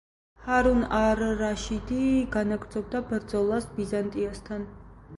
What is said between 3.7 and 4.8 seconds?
ბიზანტიასთან.